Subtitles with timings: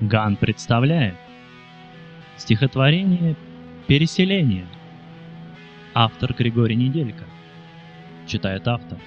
[0.00, 1.14] Ган представляет
[2.36, 3.34] стихотворение
[3.86, 4.66] «Переселение».
[5.94, 7.24] Автор Григорий Неделька.
[8.26, 8.98] Читает автор.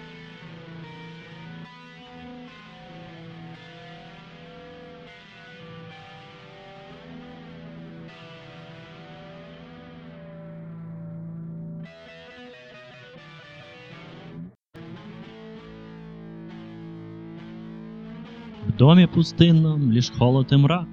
[18.80, 20.88] Доме пустынном лишь холод и мрак.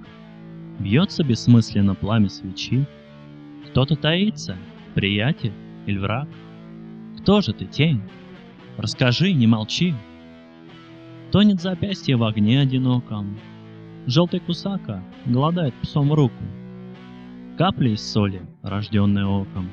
[0.77, 2.85] Бьется бессмысленно пламя свечи.
[3.67, 4.57] Кто-то таится,
[4.93, 5.53] приятель
[5.85, 6.27] или враг.
[7.21, 8.01] Кто же ты, тень?
[8.77, 9.93] Расскажи, не молчи.
[11.31, 13.37] Тонет запястье в огне одиноком.
[14.05, 16.43] Желтый кусака голодает псом руку.
[17.57, 19.69] Капля из соли, рожденная оком,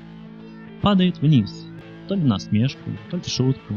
[0.82, 1.66] падает вниз,
[2.06, 3.74] то ли на смешку, то ли в шутку.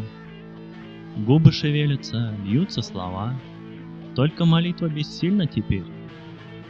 [1.25, 3.33] Губы шевелятся, льются слова—
[4.17, 5.83] только молитва бессильна теперь.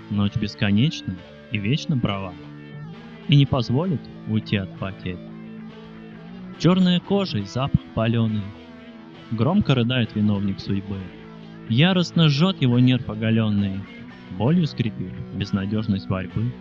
[0.10, 1.16] Ночь бесконечна
[1.54, 2.34] и вечно права,
[3.30, 5.18] и не позволит уйти от потерь.
[6.60, 8.44] Черная кожа и запах паленый,
[9.32, 10.98] громко рыдает виновник судьбы.
[11.70, 13.80] Яростно жжет его нерв оголенный,
[14.38, 16.52] болью скрипит безнадежность борьбы.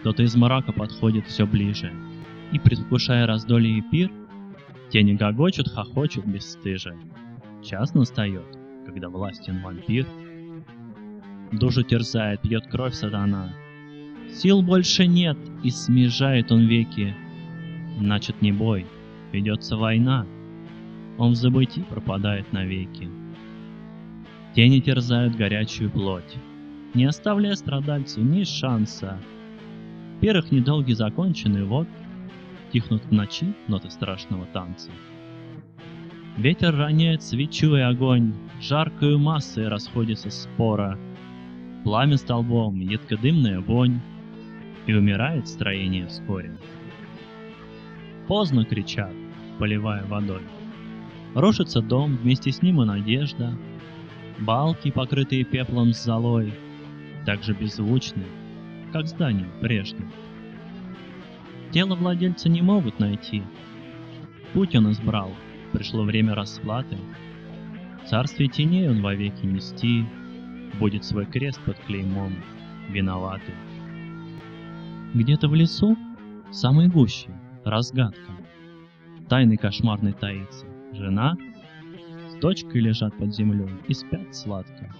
[0.00, 1.90] Кто-то из мрака подходит все ближе,
[2.52, 4.10] и, предвкушая раздолье и пир,
[4.90, 6.94] тени гогочут, хохочут бесстыже.
[7.64, 10.06] Час настает, когда властен вампир.
[11.52, 13.52] Душу терзает, пьет кровь сатана.
[14.30, 17.14] Сил больше нет, и смежает он веки.
[18.00, 18.86] Начат не бой,
[19.32, 20.26] ведется война.
[21.18, 23.08] Он в забытии пропадает навеки.
[24.54, 26.36] Тени терзают горячую плоть,
[26.94, 29.18] не оставляя страдальцу ни шанса.
[30.20, 31.88] Первых недолги закончены, вот
[32.72, 34.90] тихнут в ночи ноты страшного танца.
[36.36, 40.98] Ветер роняет свечу и огонь, Жаркою массой расходится спора.
[41.84, 44.00] Пламя столбом, едкодымная вонь,
[44.86, 46.56] И умирает строение вскоре.
[48.28, 49.12] Поздно кричат,
[49.58, 50.42] поливая водой.
[51.34, 53.56] Рушится дом, вместе с ним и надежда.
[54.38, 56.54] Балки, покрытые пеплом с золой,
[57.26, 58.24] Так же беззвучны,
[58.92, 60.02] как здание прежде.
[61.72, 63.42] Тело владельца не могут найти.
[64.52, 65.30] Путь он избрал,
[65.72, 66.98] пришло время расплаты.
[68.06, 70.04] Царствие теней он вовеки нести,
[70.78, 72.34] Будет свой крест под клеймом
[72.88, 73.54] виноватый.
[75.14, 75.96] Где-то в лесу,
[76.50, 77.30] самой гуще,
[77.64, 78.32] разгадка.
[79.28, 80.66] Тайный кошмарный таится.
[80.92, 81.36] Жена
[82.30, 84.94] с дочкой лежат под землей и спят сладко.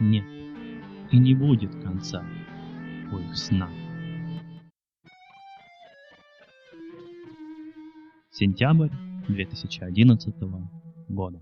[0.00, 0.24] Нет,
[1.10, 2.24] и не будет конца
[3.12, 3.68] у их сна.
[8.30, 8.90] Сентябрь
[9.28, 10.34] 2011
[11.08, 11.40] года.